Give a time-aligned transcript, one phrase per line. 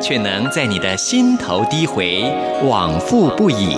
[0.00, 2.22] 却能在你的心头低回，
[2.64, 3.76] 往复不已。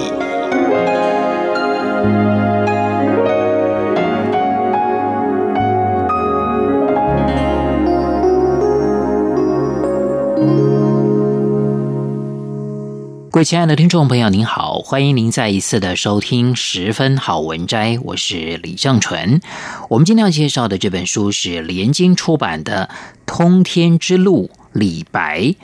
[13.30, 19.40] 各位亲爱的听众朋友，您好，欢迎您再一次的收听《十分好文摘》，我是李正纯。
[19.88, 22.88] 我们今天要介绍的这本书是联经出版的
[23.26, 25.54] 《通天之路》，李白，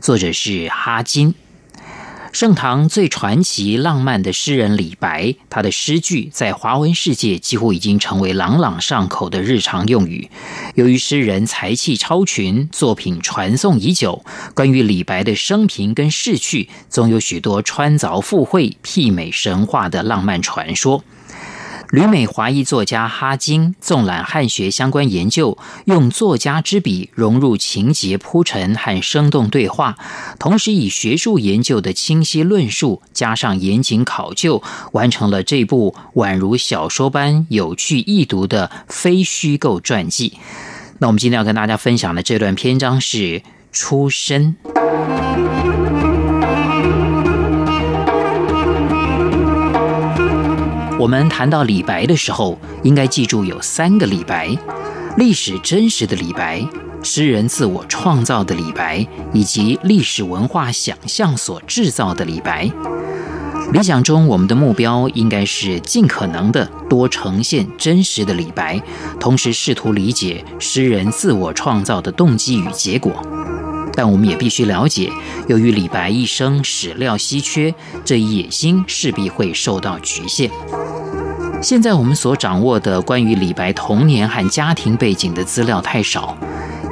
[0.00, 1.34] 作者是哈金。
[2.32, 10.28] 盛唐最传奇浪漫的诗人李白，他的诗句在华文世界几乎已经成为朗朗上口的日常用语。
[10.74, 14.22] 由于诗人才气超群，作品传颂已久，
[14.54, 21.02] 关于李白的生平跟逝去，总有许多穿凿附会、媲美神话的浪漫传说。
[21.90, 29.96] 旅美华裔作家哈金纵览汉学相关研究，用作家之笔融入情节铺陈和生动对话，
[30.38, 34.62] 同时以学术研究的清晰论述加上严谨考究，
[34.92, 40.38] 完成了这部宛如小说般有趣易读的非虚构传记。
[40.98, 43.16] 那我们今天要跟大家分享的这段篇章是
[43.70, 44.56] 《出身》。
[50.98, 54.56] 我们谈到李白的时候，应该记住有三个李白：
[55.18, 56.66] 历史真实的李白、
[57.02, 62.70] 诗人自我创造的李白，以及历史文化想象所制造的李白。
[63.74, 68.80] 理想中，我们的目标应该是尽可能的多呈现真实的李白，
[69.20, 73.12] 同时试图理解诗人自我创造的动机与结果。
[73.96, 75.10] 但我们也必须了解，
[75.48, 77.74] 由于李白一生史料稀缺，
[78.04, 80.50] 这一野心势必会受到局限。
[81.62, 86.36] 现在我们所掌握的关于李白童年和家庭背景的资料太少，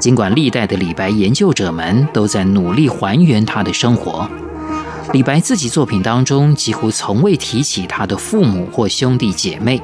[0.01, 4.29] 尽管历代的李白研究者们都在努力还原他的生活。
[5.13, 9.81] 李白自己作品当中几乎从未提起他的父母或兄弟姐妹，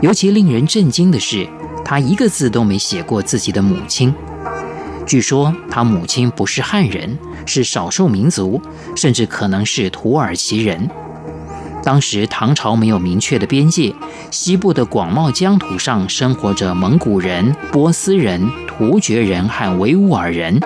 [0.00, 1.46] 尤其令人震惊的是，
[1.84, 4.14] 他一个字都没写过自己的母亲。
[5.06, 8.60] 据说他母亲不是汉人，是少数民族，
[8.96, 10.88] 甚至可能是土耳其人。
[11.84, 13.92] 当时唐朝没有明确的边界，
[14.30, 20.60] 西部的广袤疆土上生活着蒙古人、波斯人、突厥人和维吾尔人。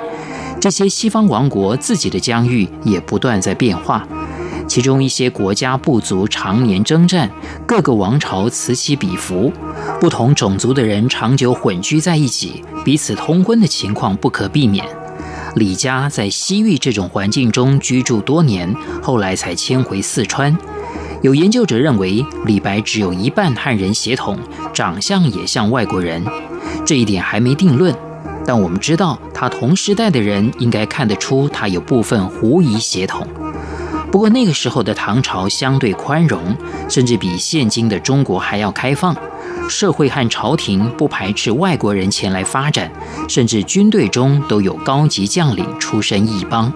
[0.61, 4.07] 这些西方王国自己的疆域也不断在变化，
[4.67, 7.31] 其中一些国家部族常年征战，
[7.67, 9.51] 各个王朝此起彼伏，
[9.99, 14.85] 不同种族的人长久混居在一起，彼此通婚的情况不可避免。
[15.55, 20.57] 李家在西域这种环境中居住多年，后来才迁回四川。
[21.23, 24.39] 有研究者认为，李白只有一半汉人血统，
[24.75, 26.23] 长相也像外国人，
[26.85, 27.95] 这一点还没定论。
[28.45, 33.27] 但我们知道，他同时代的人应该看得出他有部分胡夷血统。
[34.13, 36.55] 不过那个时候的唐朝相对宽容，
[36.89, 39.17] 甚至比现今的中国还要开放，
[39.69, 42.91] 社会和朝廷不排斥外国人前来发展，
[43.29, 46.73] 甚至军队中都有高级将领出身异邦。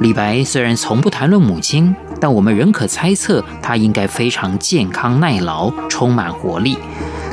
[0.00, 1.94] 李白虽然从不谈论母亲。
[2.20, 6.76] 但我们仍可猜测，他应该非常健康耐劳，充满活力。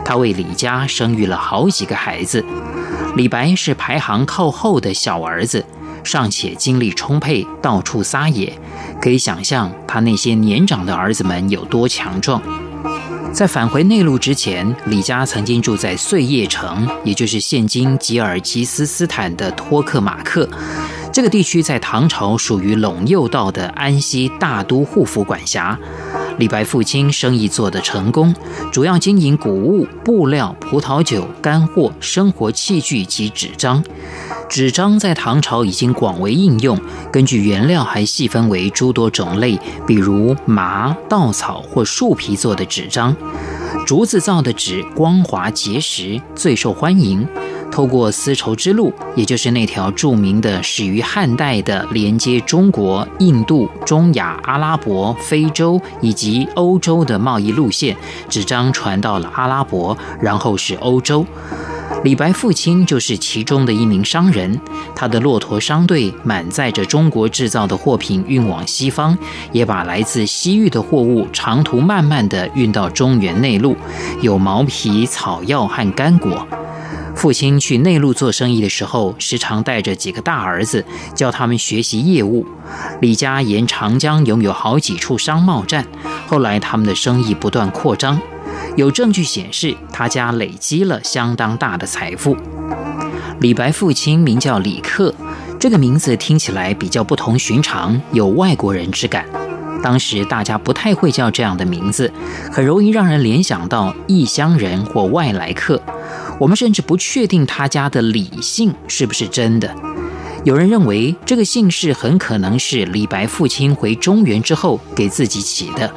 [0.06, 2.46] 他为李家生育了好几个孩子。
[3.16, 5.66] 李白是排行靠后的小儿子，
[6.03, 8.53] 尚且精力充沛，到处撒野。
[9.02, 12.40] 可以想象他那些年长的儿子们有多强壮。
[13.35, 20.47] 在返回内陆之前，李家曾经住在碎叶城，也就是现今吉尔吉斯斯坦的托克马克。
[21.12, 25.78] 这个地区在唐朝属于陇右道的安西大都护府管辖。
[26.37, 28.34] 李白父亲生意做得成功，
[28.72, 33.84] 主要经营谷物、布料、葡萄酒、干货、生活器具及纸张。
[34.47, 36.80] 纸张在唐朝已经广为应用，
[37.12, 43.16] 根据原料还细分为诸多种类，比如麻、稻草或树皮做的纸张。
[43.86, 47.28] 竹子造的纸光滑结实，最受欢迎。
[47.72, 57.97] 透过丝绸之路，也就是那条著名的始于汉代的连接中国、印度、中亚、阿拉伯、非洲以及欧洲的贸易路线，
[58.30, 61.26] 纸张传到了阿拉伯，然后是欧洲。
[62.05, 64.61] 李白父亲就是其中的一名商人，
[64.96, 69.17] 他的骆驼商队满载着中国制造的货品运往西方，
[69.52, 73.75] 也把来自西域的货物长途慢慢地运到中原内陆，
[74.22, 76.47] 有毛皮、草药和干果。
[77.16, 80.85] 父亲去内陆做生意的时候，时常带着几个大儿子，
[81.16, 82.46] 教他们学习业务。
[83.01, 85.87] 李家沿长江拥有好几处商贸站，
[86.28, 88.22] 后来他们的生意不断扩张。
[88.75, 92.35] 有证据显示，他家累积了相当大的财富。
[93.40, 95.13] 李白父亲名叫李克，
[95.59, 99.25] 这个名字听起来比较不同寻常，有外国人之感。
[99.84, 102.11] 当时大家不太会叫这样的名字，
[102.52, 105.79] 很容易让人联想到异乡人或外来客。
[106.40, 109.73] 我们甚至不确定他家的李姓是不是真的。
[110.43, 115.91] 有人认为这个姓氏很可能是李白父亲回中原之后给自己起的。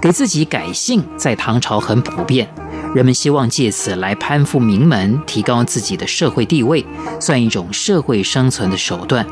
[0.00, 2.48] 给自己改姓在唐朝很普遍，
[2.94, 6.84] 人们希望借此来攀附名门，提高自己的社会地位，
[7.20, 9.26] 算一种社会生存的手段。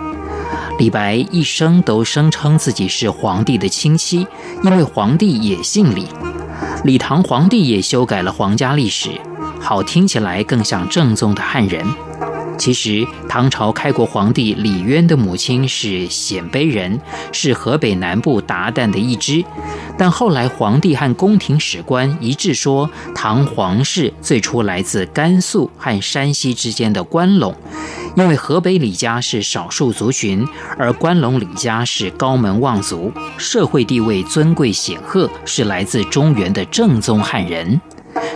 [0.79, 4.27] 李白一生都声称自己是皇帝的亲戚，
[4.63, 6.07] 因为皇帝也姓李。
[6.85, 9.11] 李唐皇帝也修改了皇家历史，
[9.61, 11.87] 好听起来更像正宗的汉人。
[12.59, 17.01] 其实，唐朝开国皇帝李渊的母亲是鲜卑人，
[17.33, 19.45] 是河北南部韃旦的一支。
[19.99, 27.55] 但后来皇帝和宫廷史官一致说，唐皇室最初来自甘肃和山西之间的关陇，
[28.17, 30.47] 因为河北李家是少数族群，
[30.79, 37.81] 而关陇李家是高门望族，社会地位尊贵显赫，是来自中原的正宗汉人。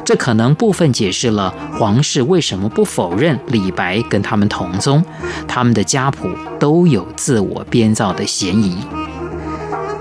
[0.04, 5.04] 这可能部分解释了皇室为什么不否认李白跟他们同宗，
[5.46, 6.28] 他们的家谱
[6.58, 8.78] 都有自我编造的嫌疑。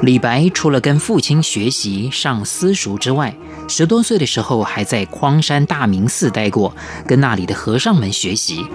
[0.02, 3.36] 李白除了跟父亲学习上私塾之外，
[3.68, 6.74] 十多岁的时候还在匡山大明寺待过，
[7.06, 8.66] 跟那里的和尚们学习。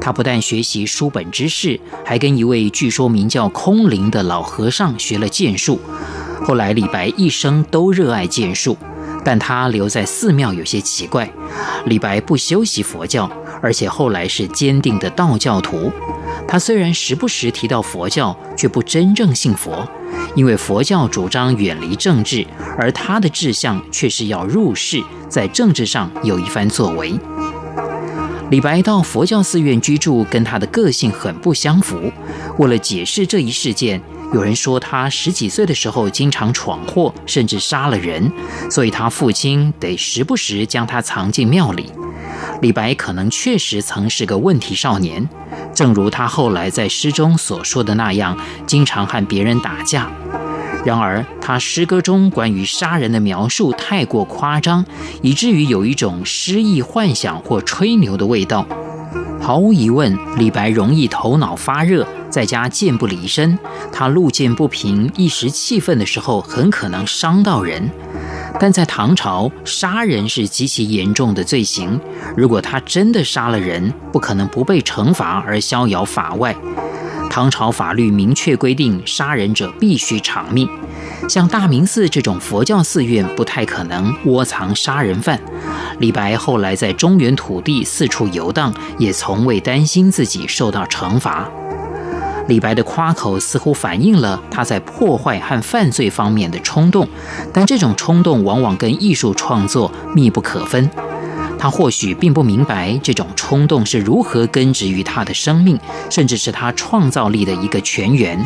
[0.00, 5.78] 他不但学习书本知识，还跟一位据说名叫空灵的老和尚学了剑术。
[6.44, 8.76] 后来李白一生都热爱剑术。
[9.24, 11.30] 但他留在寺庙有些奇怪，
[11.86, 13.30] 李白不修习佛教，
[13.60, 15.90] 而且后来是坚定的道教徒。
[16.48, 19.88] 他虽然时不时提到佛教，却不真正信佛，
[20.34, 22.46] 因为佛教主张远离政治，
[22.76, 27.14] 而他的志向却是要入世，在政治上有一番作为。
[28.50, 32.12] 李白到佛教寺院居住，跟他的个性很不相符。
[32.58, 33.98] 为了解释这一事件，
[34.32, 38.32] 有人说他十几岁的时候经常闯祸，甚至杀了人，
[38.70, 41.90] 所以他父亲得时不时将他藏进庙里。
[42.62, 45.28] 李白可能确实曾是个问题少年，
[45.74, 50.10] 正如他后来在诗中所说的那样，经常和别人打架。
[50.84, 54.84] 然而，他诗歌中关于杀人的描述太过夸张，
[55.20, 58.66] 以至于有一种诗意幻想或吹牛的味道。
[59.40, 63.56] 毫无疑问，李白容易头脑发热，在家剑不离身。
[63.92, 67.88] 他路见不平、一时气愤的时候，很可能伤到人。
[68.58, 72.00] 但在唐朝，杀人是极其严重的罪行。
[72.36, 76.56] 如果他真的杀了人，不可能不被惩罚而逍遥法外。
[77.30, 80.68] 唐朝法律明确规定，杀人者必须偿命。
[81.28, 85.40] 像大明寺这种佛教寺院，不太可能窝藏杀人犯。
[85.98, 91.48] 李白后来在中原土地四处游荡，也从未担心自己受到惩罚。
[92.48, 97.08] 李白的夸口似乎反映了他在破坏和犯罪方面的冲动，
[97.52, 100.90] 但这种冲动往往跟艺术创作密不可分。
[101.58, 105.78] 他或许并不明白这种冲动是如何根植于他的生命，
[106.10, 108.44] 甚至是他创造力的一个泉源。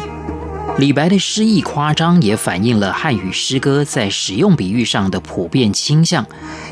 [0.78, 6.26] 李白的诗意夸张，也反映了汉语诗歌在使用比喻上的普遍倾向。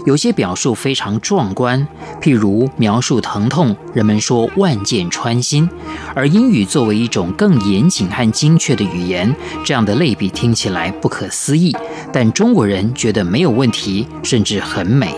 [0.04, 1.88] 有些表述非常壮观，
[2.20, 5.66] 譬如描述疼痛，人们说万箭穿心；
[6.14, 11.76] 而英语作为一种更严谨和精确的语言，这样的类比听起来不可思议，
[12.12, 15.14] 但中国人觉得没有问题，甚至很美。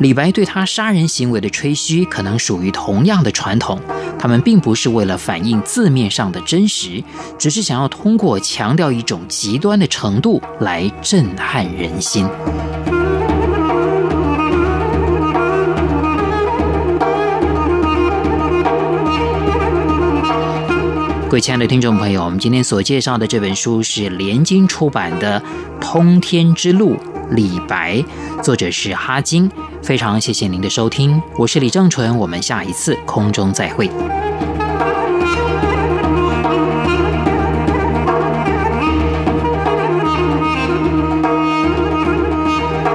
[0.00, 3.78] 李白对他杀人行为的吹嘘，可能属于同样的传统。
[4.18, 7.04] 他们并不是为了反映字面上的真实，
[7.38, 12.26] 只是想要通过强调一种极端的程度来震撼人心。
[21.30, 25.40] 各位亲爱的听众朋友，我们今天所介绍的这本书是连经出版的
[25.80, 26.96] 《通天之路》。
[27.30, 28.04] 李白，
[28.42, 29.48] 作者是哈金。
[29.80, 33.88] 非常谢谢您的收听，我是李正淳，我们下一次空中再会。